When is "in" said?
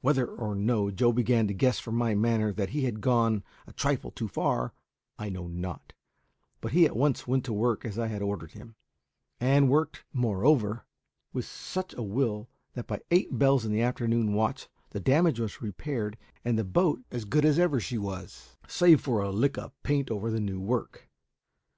13.66-13.70